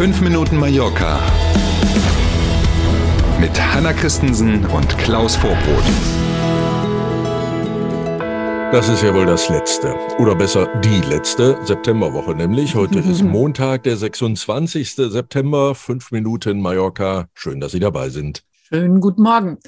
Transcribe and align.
5 0.00 0.22
Minuten 0.22 0.56
Mallorca 0.56 1.20
mit 3.38 3.50
Hanna 3.60 3.92
Christensen 3.92 4.64
und 4.64 4.96
Klaus 4.96 5.36
Vorbrot. 5.36 5.84
Das 8.72 8.88
ist 8.88 9.02
ja 9.02 9.12
wohl 9.12 9.26
das 9.26 9.50
letzte. 9.50 9.94
Oder 10.18 10.34
besser 10.34 10.68
die 10.80 11.02
letzte 11.02 11.58
Septemberwoche 11.66 12.34
nämlich. 12.34 12.74
Heute 12.74 12.98
ist 13.10 13.22
Montag, 13.22 13.82
der 13.82 13.98
26. 13.98 14.94
September. 14.94 15.74
Fünf 15.74 16.10
Minuten 16.12 16.62
Mallorca. 16.62 17.28
Schön, 17.34 17.60
dass 17.60 17.72
Sie 17.72 17.80
dabei 17.80 18.08
sind. 18.08 18.42
Schönen 18.70 19.02
guten 19.02 19.20
Morgen. 19.20 19.58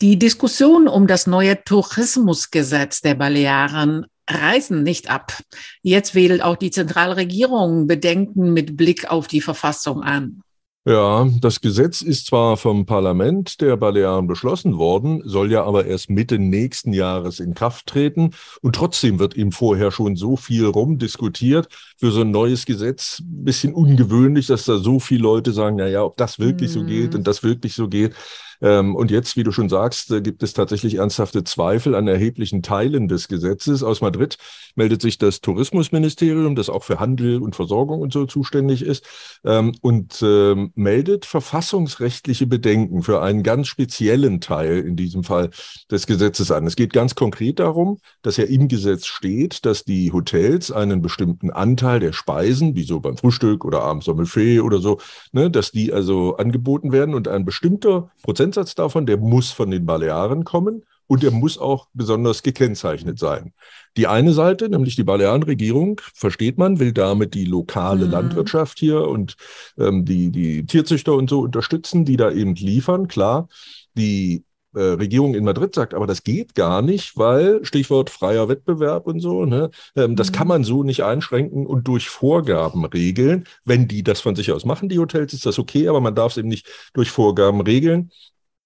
Die 0.00 0.18
Diskussion 0.18 0.88
um 0.88 1.06
das 1.06 1.26
neue 1.26 1.62
Tourismusgesetz 1.64 3.02
der 3.02 3.16
Balearen 3.16 4.06
reißen 4.28 4.82
nicht 4.82 5.10
ab. 5.10 5.38
Jetzt 5.82 6.14
wählt 6.14 6.42
auch 6.42 6.56
die 6.56 6.70
Zentralregierung 6.70 7.86
Bedenken 7.86 8.52
mit 8.52 8.76
Blick 8.76 9.10
auf 9.10 9.26
die 9.26 9.40
Verfassung 9.40 10.02
an. 10.02 10.42
Ja, 10.84 11.28
das 11.40 11.60
Gesetz 11.60 12.02
ist 12.02 12.26
zwar 12.26 12.56
vom 12.56 12.86
Parlament 12.86 13.60
der 13.60 13.76
Balearen 13.76 14.26
beschlossen 14.26 14.78
worden, 14.78 15.22
soll 15.24 15.52
ja 15.52 15.62
aber 15.62 15.86
erst 15.86 16.10
Mitte 16.10 16.40
nächsten 16.40 16.92
Jahres 16.92 17.38
in 17.38 17.54
Kraft 17.54 17.86
treten. 17.86 18.30
Und 18.62 18.74
trotzdem 18.74 19.20
wird 19.20 19.36
ihm 19.36 19.52
vorher 19.52 19.92
schon 19.92 20.16
so 20.16 20.36
viel 20.36 20.66
rumdiskutiert. 20.66 21.68
Für 21.98 22.10
so 22.10 22.22
ein 22.22 22.32
neues 22.32 22.66
Gesetz 22.66 23.20
ein 23.20 23.44
bisschen 23.44 23.74
ungewöhnlich, 23.74 24.48
dass 24.48 24.64
da 24.64 24.78
so 24.78 24.98
viele 24.98 25.22
Leute 25.22 25.52
sagen, 25.52 25.76
na 25.76 25.86
ja, 25.86 26.02
ob 26.02 26.16
das 26.16 26.40
wirklich 26.40 26.70
mm. 26.70 26.74
so 26.74 26.84
geht 26.84 27.14
und 27.14 27.28
das 27.28 27.44
wirklich 27.44 27.74
so 27.74 27.86
geht. 27.86 28.14
Ähm, 28.62 28.94
und 28.94 29.10
jetzt, 29.10 29.36
wie 29.36 29.42
du 29.42 29.50
schon 29.50 29.68
sagst, 29.68 30.10
äh, 30.12 30.22
gibt 30.22 30.42
es 30.42 30.54
tatsächlich 30.54 30.94
ernsthafte 30.94 31.42
Zweifel 31.42 31.94
an 31.96 32.06
erheblichen 32.06 32.62
Teilen 32.62 33.08
des 33.08 33.26
Gesetzes. 33.26 33.82
Aus 33.82 34.00
Madrid 34.00 34.38
meldet 34.76 35.02
sich 35.02 35.18
das 35.18 35.40
Tourismusministerium, 35.40 36.54
das 36.54 36.70
auch 36.70 36.84
für 36.84 37.00
Handel 37.00 37.42
und 37.42 37.56
Versorgung 37.56 38.00
und 38.00 38.12
so 38.12 38.24
zuständig 38.24 38.82
ist, 38.82 39.04
ähm, 39.44 39.74
und 39.80 40.22
ähm, 40.22 40.70
meldet 40.76 41.26
verfassungsrechtliche 41.26 42.46
Bedenken 42.46 43.02
für 43.02 43.20
einen 43.20 43.42
ganz 43.42 43.66
speziellen 43.66 44.40
Teil, 44.40 44.78
in 44.78 44.94
diesem 44.94 45.24
Fall 45.24 45.50
des 45.90 46.06
Gesetzes 46.06 46.52
an. 46.52 46.66
Es 46.66 46.76
geht 46.76 46.92
ganz 46.92 47.16
konkret 47.16 47.58
darum, 47.58 47.98
dass 48.22 48.36
ja 48.36 48.44
im 48.44 48.68
Gesetz 48.68 49.06
steht, 49.06 49.66
dass 49.66 49.84
die 49.84 50.12
Hotels 50.12 50.70
einen 50.70 51.02
bestimmten 51.02 51.50
Anteil 51.50 51.98
der 51.98 52.12
Speisen, 52.12 52.76
wie 52.76 52.84
so 52.84 53.00
beim 53.00 53.16
Frühstück 53.16 53.64
oder 53.64 53.82
abends 53.82 54.08
am 54.08 54.16
Buffet 54.16 54.60
oder 54.60 54.78
so, 54.78 54.98
ne, 55.32 55.50
dass 55.50 55.72
die 55.72 55.92
also 55.92 56.36
angeboten 56.36 56.92
werden 56.92 57.14
und 57.14 57.26
ein 57.26 57.44
bestimmter 57.44 58.10
Prozent 58.22 58.51
Prozentsatz 58.52 58.74
davon, 58.74 59.06
der 59.06 59.16
muss 59.16 59.50
von 59.50 59.70
den 59.70 59.86
Balearen 59.86 60.44
kommen 60.44 60.84
und 61.06 61.22
der 61.22 61.30
muss 61.30 61.58
auch 61.58 61.88
besonders 61.94 62.42
gekennzeichnet 62.42 63.18
sein. 63.18 63.52
Die 63.96 64.06
eine 64.06 64.32
Seite, 64.32 64.68
nämlich 64.68 64.94
die 64.94 65.04
Balearenregierung, 65.04 66.00
versteht 66.14 66.58
man, 66.58 66.78
will 66.78 66.92
damit 66.92 67.34
die 67.34 67.46
lokale 67.46 68.04
mhm. 68.04 68.10
Landwirtschaft 68.10 68.78
hier 68.78 69.08
und 69.08 69.36
ähm, 69.78 70.04
die, 70.04 70.30
die 70.30 70.66
Tierzüchter 70.66 71.14
und 71.14 71.30
so 71.30 71.40
unterstützen, 71.40 72.04
die 72.04 72.16
da 72.16 72.30
eben 72.30 72.54
liefern. 72.54 73.08
Klar, 73.08 73.48
die 73.96 74.44
äh, 74.74 74.80
Regierung 74.80 75.34
in 75.34 75.44
Madrid 75.44 75.74
sagt, 75.74 75.92
aber 75.92 76.06
das 76.06 76.22
geht 76.22 76.54
gar 76.54 76.80
nicht, 76.80 77.16
weil 77.18 77.64
Stichwort 77.64 78.08
freier 78.08 78.48
Wettbewerb 78.48 79.06
und 79.06 79.20
so, 79.20 79.44
ne, 79.44 79.70
ähm, 79.96 80.16
das 80.16 80.32
kann 80.32 80.46
mhm. 80.46 80.48
man 80.48 80.64
so 80.64 80.82
nicht 80.82 81.04
einschränken 81.04 81.66
und 81.66 81.86
durch 81.88 82.08
Vorgaben 82.08 82.84
regeln. 82.86 83.44
Wenn 83.64 83.86
die 83.86 84.02
das 84.02 84.20
von 84.20 84.34
sich 84.34 84.50
aus 84.52 84.64
machen, 84.64 84.88
die 84.88 84.98
Hotels, 84.98 85.34
ist 85.34 85.44
das 85.46 85.58
okay, 85.58 85.88
aber 85.88 86.00
man 86.00 86.14
darf 86.14 86.32
es 86.32 86.38
eben 86.38 86.48
nicht 86.48 86.66
durch 86.94 87.10
Vorgaben 87.10 87.60
regeln. 87.60 88.10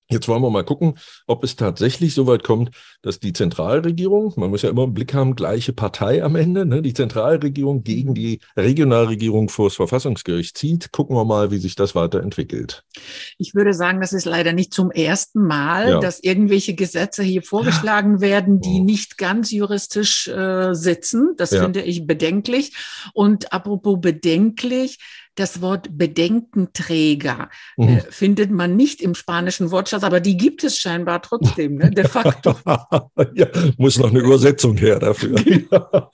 Jetzt 0.08 0.28
wollen 0.28 0.42
wir 0.42 0.50
mal 0.50 0.64
gucken, 0.64 0.94
ob 1.26 1.42
es 1.42 1.56
tatsächlich 1.56 2.14
so 2.14 2.28
weit 2.28 2.44
kommt, 2.44 2.70
dass 3.02 3.18
die 3.18 3.32
Zentralregierung, 3.32 4.34
man 4.36 4.50
muss 4.50 4.62
ja 4.62 4.70
immer 4.70 4.84
im 4.84 4.94
Blick 4.94 5.14
haben, 5.14 5.34
gleiche 5.34 5.72
Partei 5.72 6.22
am 6.22 6.36
Ende, 6.36 6.64
ne, 6.64 6.80
die 6.80 6.94
Zentralregierung 6.94 7.82
gegen 7.82 8.14
die 8.14 8.40
Regionalregierung 8.56 9.48
vor 9.48 9.68
das 9.68 9.74
Verfassungsgericht 9.74 10.56
zieht. 10.56 10.92
Gucken 10.92 11.16
wir 11.16 11.24
mal, 11.24 11.50
wie 11.50 11.58
sich 11.58 11.74
das 11.74 11.96
weiterentwickelt. 11.96 12.84
Ich 13.36 13.54
würde 13.56 13.74
sagen, 13.74 14.00
das 14.00 14.12
ist 14.12 14.26
leider 14.26 14.52
nicht 14.52 14.72
zum 14.72 14.92
ersten 14.92 15.44
Mal, 15.44 15.90
ja. 15.90 16.00
dass 16.00 16.20
irgendwelche 16.20 16.74
Gesetze 16.74 17.24
hier 17.24 17.42
vorgeschlagen 17.42 18.20
werden, 18.20 18.60
die 18.60 18.80
oh. 18.80 18.84
nicht 18.84 19.18
ganz 19.18 19.50
juristisch 19.50 20.28
äh, 20.28 20.72
sitzen. 20.74 21.34
Das 21.36 21.50
ja. 21.50 21.62
finde 21.62 21.82
ich 21.82 22.06
bedenklich. 22.06 22.76
Und 23.12 23.52
apropos 23.52 24.00
bedenklich, 24.00 24.98
das 25.36 25.60
Wort 25.60 25.96
Bedenkenträger 25.96 27.48
mhm. 27.76 27.88
äh, 27.88 28.00
findet 28.10 28.50
man 28.50 28.76
nicht 28.76 29.00
im 29.00 29.14
spanischen 29.14 29.70
Wortschatz, 29.70 30.02
aber 30.02 30.20
die 30.20 30.36
gibt 30.36 30.64
es 30.64 30.78
scheinbar 30.78 31.22
trotzdem, 31.22 31.76
ne, 31.76 31.90
de 31.90 32.08
facto. 32.08 32.56
ja, 33.34 33.46
muss 33.76 33.98
noch 33.98 34.10
eine 34.10 34.20
Übersetzung 34.20 34.76
her 34.76 34.98
dafür. 34.98 35.36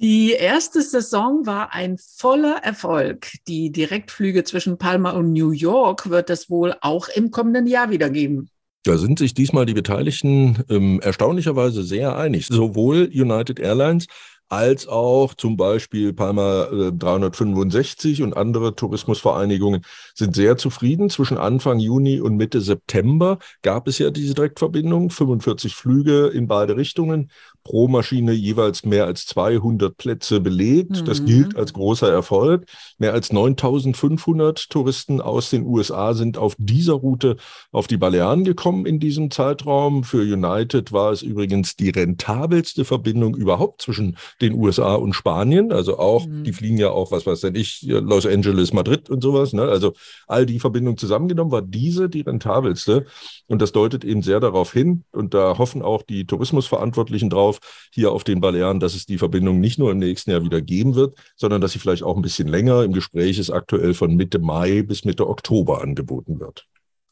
Die 0.00 0.30
erste 0.30 0.80
Saison 0.80 1.44
war 1.44 1.74
ein 1.74 1.96
voller 1.98 2.58
Erfolg. 2.62 3.32
Die 3.48 3.72
Direktflüge 3.72 4.44
zwischen 4.44 4.78
Palma 4.78 5.10
und 5.10 5.32
New 5.32 5.50
York 5.50 6.08
wird 6.08 6.30
es 6.30 6.48
wohl 6.48 6.76
auch 6.82 7.08
im 7.08 7.32
kommenden 7.32 7.66
Jahr 7.66 7.90
wieder 7.90 8.08
geben. 8.08 8.48
Da 8.84 8.96
sind 8.96 9.18
sich 9.18 9.34
diesmal 9.34 9.66
die 9.66 9.74
Beteiligten 9.74 10.64
ähm, 10.70 11.00
erstaunlicherweise 11.00 11.82
sehr 11.82 12.16
einig. 12.16 12.46
Sowohl 12.46 13.10
United 13.12 13.58
Airlines 13.58 14.06
als 14.48 14.88
auch 14.88 15.34
zum 15.34 15.56
Beispiel 15.56 16.12
Palma 16.12 16.68
365 16.92 18.20
äh, 18.20 18.22
und 18.22 18.36
andere 18.36 18.74
Tourismusvereinigungen 18.74 19.84
sind 20.14 20.34
sehr 20.34 20.56
zufrieden. 20.56 21.10
Zwischen 21.10 21.38
Anfang 21.38 21.78
Juni 21.78 22.20
und 22.20 22.36
Mitte 22.36 22.60
September 22.60 23.38
gab 23.62 23.88
es 23.88 23.98
ja 23.98 24.10
diese 24.10 24.34
Direktverbindung, 24.34 25.10
45 25.10 25.74
Flüge 25.74 26.28
in 26.28 26.48
beide 26.48 26.76
Richtungen 26.76 27.30
pro 27.68 27.86
Maschine 27.86 28.32
jeweils 28.32 28.86
mehr 28.86 29.04
als 29.04 29.26
200 29.26 29.94
Plätze 29.94 30.40
belegt. 30.40 31.02
Mhm. 31.02 31.04
Das 31.04 31.22
gilt 31.26 31.54
als 31.54 31.74
großer 31.74 32.10
Erfolg. 32.10 32.64
Mehr 32.96 33.12
als 33.12 33.30
9500 33.30 34.70
Touristen 34.70 35.20
aus 35.20 35.50
den 35.50 35.66
USA 35.66 36.14
sind 36.14 36.38
auf 36.38 36.56
dieser 36.56 36.94
Route 36.94 37.36
auf 37.70 37.86
die 37.86 37.98
Balearen 37.98 38.44
gekommen 38.44 38.86
in 38.86 39.00
diesem 39.00 39.30
Zeitraum. 39.30 40.02
Für 40.02 40.22
United 40.22 40.92
war 40.92 41.12
es 41.12 41.20
übrigens 41.20 41.76
die 41.76 41.90
rentabelste 41.90 42.86
Verbindung 42.86 43.36
überhaupt 43.36 43.82
zwischen 43.82 44.16
den 44.40 44.54
USA 44.54 44.94
und 44.94 45.12
Spanien. 45.12 45.70
Also 45.70 45.98
auch, 45.98 46.26
mhm. 46.26 46.44
die 46.44 46.54
fliegen 46.54 46.78
ja 46.78 46.88
auch, 46.88 47.12
was 47.12 47.26
weiß 47.26 47.42
denn 47.42 47.54
ich, 47.54 47.82
Los 47.82 48.24
Angeles, 48.24 48.72
Madrid 48.72 49.10
und 49.10 49.22
sowas. 49.22 49.52
Ne? 49.52 49.64
Also 49.64 49.92
all 50.26 50.46
die 50.46 50.58
Verbindungen 50.58 50.96
zusammengenommen 50.96 51.52
war 51.52 51.60
diese 51.60 52.08
die 52.08 52.22
rentabelste. 52.22 53.04
Und 53.46 53.60
das 53.60 53.72
deutet 53.72 54.06
eben 54.06 54.22
sehr 54.22 54.40
darauf 54.40 54.72
hin. 54.72 55.04
Und 55.12 55.34
da 55.34 55.58
hoffen 55.58 55.82
auch 55.82 56.02
die 56.02 56.24
Tourismusverantwortlichen 56.24 57.28
drauf, 57.28 57.57
hier 57.92 58.12
auf 58.12 58.24
den 58.24 58.40
Balearen, 58.40 58.80
dass 58.80 58.94
es 58.94 59.06
die 59.06 59.18
Verbindung 59.18 59.60
nicht 59.60 59.78
nur 59.78 59.90
im 59.90 59.98
nächsten 59.98 60.30
Jahr 60.30 60.42
wieder 60.42 60.60
geben 60.60 60.94
wird, 60.94 61.18
sondern 61.36 61.60
dass 61.60 61.72
sie 61.72 61.78
vielleicht 61.78 62.02
auch 62.02 62.16
ein 62.16 62.22
bisschen 62.22 62.48
länger 62.48 62.82
im 62.82 62.92
Gespräch 62.92 63.38
ist, 63.38 63.50
aktuell 63.50 63.94
von 63.94 64.16
Mitte 64.16 64.38
Mai 64.38 64.82
bis 64.82 65.04
Mitte 65.04 65.28
Oktober 65.28 65.82
angeboten 65.82 66.40
wird. 66.40 66.66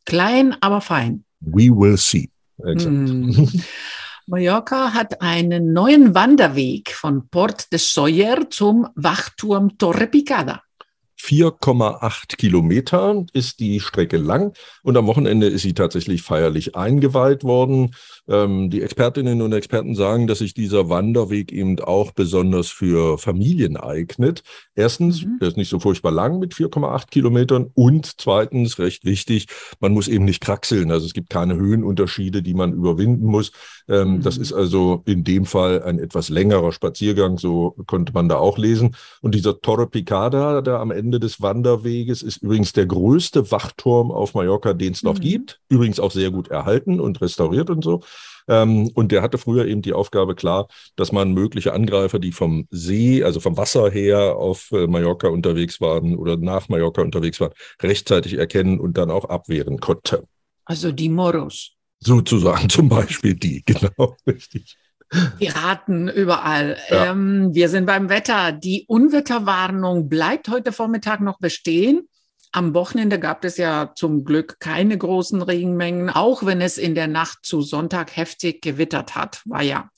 Klein, 0.04 0.56
aber 0.60 0.80
fein. 0.80 1.24
We 1.40 1.70
will 1.70 1.96
see. 1.96 2.30
Hm. 2.62 3.48
Mallorca 4.28 4.92
hat 4.92 5.20
einen 5.20 5.72
neuen 5.72 6.14
Wanderweg 6.14 6.90
von 6.90 7.28
Port 7.28 7.70
de 7.70 7.78
Soyer 7.78 8.50
zum 8.50 8.88
Wachturm 8.96 9.78
Torre 9.78 10.08
Picada. 10.08 10.62
4,8 11.18 12.36
Kilometer 12.36 13.24
ist 13.32 13.60
die 13.60 13.80
Strecke 13.80 14.16
lang 14.16 14.52
und 14.82 14.96
am 14.96 15.06
Wochenende 15.06 15.46
ist 15.46 15.62
sie 15.62 15.74
tatsächlich 15.74 16.22
feierlich 16.22 16.76
eingeweiht 16.76 17.42
worden. 17.42 17.94
Ähm, 18.28 18.70
die 18.70 18.82
Expertinnen 18.82 19.42
und 19.42 19.52
Experten 19.52 19.94
sagen, 19.94 20.26
dass 20.26 20.38
sich 20.38 20.54
dieser 20.54 20.88
Wanderweg 20.88 21.52
eben 21.52 21.80
auch 21.80 22.12
besonders 22.12 22.68
für 22.68 23.18
Familien 23.18 23.76
eignet. 23.76 24.42
Erstens, 24.74 25.24
mhm. 25.24 25.38
der 25.40 25.48
ist 25.48 25.56
nicht 25.56 25.70
so 25.70 25.80
furchtbar 25.80 26.12
lang 26.12 26.38
mit 26.38 26.54
4,8 26.54 27.08
Kilometern 27.10 27.70
und 27.74 28.20
zweitens, 28.20 28.78
recht 28.78 29.04
wichtig, 29.04 29.46
man 29.80 29.92
muss 29.92 30.08
eben 30.08 30.24
nicht 30.24 30.42
kraxeln. 30.42 30.90
Also 30.90 31.06
es 31.06 31.14
gibt 31.14 31.30
keine 31.30 31.56
Höhenunterschiede, 31.56 32.42
die 32.42 32.54
man 32.54 32.72
überwinden 32.72 33.26
muss. 33.26 33.52
Ähm, 33.88 34.16
mhm. 34.16 34.22
Das 34.22 34.36
ist 34.36 34.52
also 34.52 35.02
in 35.06 35.24
dem 35.24 35.46
Fall 35.46 35.82
ein 35.82 35.98
etwas 35.98 36.28
längerer 36.28 36.72
Spaziergang, 36.72 37.38
so 37.38 37.74
konnte 37.86 38.12
man 38.12 38.28
da 38.28 38.36
auch 38.36 38.58
lesen. 38.58 38.96
Und 39.22 39.34
dieser 39.34 39.60
Torre 39.60 39.86
Picada, 39.86 40.60
der 40.60 40.80
am 40.80 40.90
Ende 40.90 41.05
des 41.12 41.40
Wanderweges, 41.40 42.22
ist 42.22 42.38
übrigens 42.38 42.72
der 42.72 42.86
größte 42.86 43.50
Wachturm 43.50 44.10
auf 44.10 44.34
Mallorca, 44.34 44.72
den 44.72 44.92
es 44.92 45.02
noch 45.02 45.16
mhm. 45.18 45.20
gibt. 45.20 45.60
Übrigens 45.68 46.00
auch 46.00 46.10
sehr 46.10 46.30
gut 46.30 46.48
erhalten 46.48 47.00
und 47.00 47.20
restauriert 47.20 47.70
und 47.70 47.82
so. 47.82 48.02
Ähm, 48.48 48.90
und 48.94 49.12
der 49.12 49.22
hatte 49.22 49.38
früher 49.38 49.66
eben 49.66 49.82
die 49.82 49.92
Aufgabe 49.92 50.34
klar, 50.34 50.68
dass 50.94 51.12
man 51.12 51.32
mögliche 51.32 51.72
Angreifer, 51.72 52.18
die 52.18 52.32
vom 52.32 52.66
See, 52.70 53.22
also 53.22 53.40
vom 53.40 53.56
Wasser 53.56 53.90
her 53.90 54.36
auf 54.36 54.70
äh, 54.72 54.86
Mallorca 54.86 55.28
unterwegs 55.28 55.80
waren 55.80 56.16
oder 56.16 56.36
nach 56.36 56.68
Mallorca 56.68 57.02
unterwegs 57.02 57.40
waren, 57.40 57.52
rechtzeitig 57.82 58.34
erkennen 58.34 58.78
und 58.78 58.96
dann 58.98 59.10
auch 59.10 59.24
abwehren 59.24 59.80
konnte. 59.80 60.24
Also 60.64 60.92
die 60.92 61.08
Moros. 61.08 61.72
Sozusagen 62.00 62.68
zum 62.68 62.88
Beispiel 62.88 63.34
die, 63.34 63.62
genau, 63.66 64.16
richtig. 64.26 64.76
Piraten 65.38 66.08
überall. 66.08 66.76
Ja. 66.90 67.10
Ähm, 67.12 67.50
wir 67.52 67.68
sind 67.68 67.86
beim 67.86 68.08
Wetter. 68.08 68.52
Die 68.52 68.84
Unwetterwarnung 68.88 70.08
bleibt 70.08 70.48
heute 70.48 70.72
Vormittag 70.72 71.20
noch 71.20 71.38
bestehen. 71.38 72.08
Am 72.52 72.74
Wochenende 72.74 73.18
gab 73.18 73.44
es 73.44 73.58
ja 73.58 73.92
zum 73.94 74.24
Glück 74.24 74.58
keine 74.60 74.96
großen 74.96 75.42
Regenmengen, 75.42 76.08
auch 76.08 76.46
wenn 76.46 76.62
es 76.62 76.78
in 76.78 76.94
der 76.94 77.06
Nacht 77.06 77.40
zu 77.42 77.60
Sonntag 77.60 78.16
heftig 78.16 78.62
gewittert 78.62 79.14
hat, 79.14 79.42
war 79.44 79.62
ja. 79.62 79.90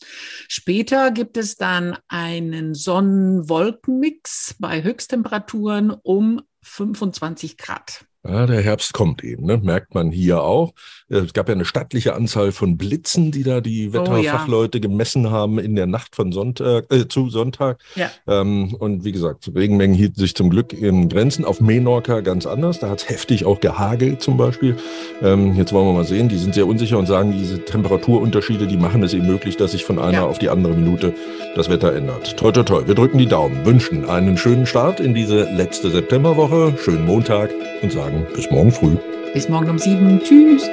Später 0.49 1.12
gibt 1.12 1.37
es 1.37 1.54
dann 1.54 1.96
einen 2.08 2.75
Sonnen-Wolken-Mix 2.75 4.56
bei 4.58 4.82
Höchsttemperaturen 4.82 5.93
um 6.02 6.43
25 6.62 7.58
Grad. 7.58 8.07
Ja, 8.26 8.46
der 8.46 8.60
Herbst 8.60 8.92
kommt 8.94 9.22
eben, 9.22 9.46
ne? 9.46 9.58
merkt 9.62 9.94
man 9.94 10.10
hier 10.10 10.42
auch. 10.42 10.72
Äh, 11.08 11.18
es 11.18 11.32
gab 11.32 11.48
ja 11.48 11.54
eine 11.54 11.64
stattliche 11.64 12.14
Anzahl 12.14 12.50
von 12.52 12.76
Blitzen, 12.76 13.30
die 13.30 13.44
da 13.44 13.60
die 13.60 13.92
Wetterfachleute 13.92 14.78
oh, 14.78 14.82
ja. 14.82 14.88
gemessen 14.88 15.30
haben 15.30 15.58
in 15.58 15.76
der 15.76 15.86
Nacht 15.86 16.16
von 16.16 16.32
Sonntag 16.32 16.92
äh, 16.92 17.06
zu 17.06 17.30
Sonntag. 17.30 17.80
Ja. 17.94 18.10
Ähm, 18.26 18.74
und 18.78 19.04
wie 19.04 19.12
gesagt, 19.12 19.50
Regenmengen 19.54 19.96
hielten 19.96 20.18
sich 20.18 20.34
zum 20.34 20.50
Glück 20.50 20.72
in 20.72 21.08
Grenzen. 21.08 21.44
Auf 21.44 21.60
Menorca 21.60 22.20
ganz 22.20 22.46
anders. 22.46 22.80
Da 22.80 22.90
hat 22.90 23.02
es 23.02 23.08
heftig 23.08 23.44
auch 23.46 23.60
gehagelt 23.60 24.20
zum 24.20 24.36
Beispiel. 24.36 24.76
Ähm, 25.22 25.54
jetzt 25.54 25.72
wollen 25.72 25.86
wir 25.86 25.92
mal 25.92 26.04
sehen. 26.04 26.28
Die 26.28 26.38
sind 26.38 26.54
sehr 26.54 26.66
unsicher 26.66 26.98
und 26.98 27.06
sagen, 27.06 27.32
diese 27.32 27.64
Temperaturunterschiede, 27.64 28.66
die 28.66 28.76
machen 28.76 29.02
es 29.04 29.14
eben 29.14 29.26
möglich, 29.26 29.56
dass 29.56 29.72
sich 29.72 29.84
von 29.84 29.98
einer 29.98 30.12
ja. 30.12 30.26
auf 30.26 30.38
die 30.38 30.48
andere 30.48 30.74
Minute 30.74 31.14
das 31.54 31.68
Wetter 31.68 31.94
ändert. 31.94 32.36
Toi, 32.36 32.50
toi, 32.50 32.64
toi. 32.64 32.82
Wir 32.86 32.94
drücken 32.94 33.18
die 33.18 33.26
Daumen, 33.26 33.64
wünschen 33.64 34.08
einen 34.08 34.36
schönen 34.36 34.66
Start 34.66 35.00
in 35.00 35.14
diese 35.14 35.44
letzte 35.54 35.90
Septemberwoche, 35.90 36.74
schönen 36.82 37.06
Montag 37.06 37.50
und 37.82 37.92
sagen 38.08 38.26
bis 38.34 38.50
morgen 38.50 38.72
früh. 38.72 38.96
Bis 39.34 39.49
morgen 39.49 39.70
um 39.70 39.78
sieben. 39.78 40.20
Tschüss. 40.20 40.69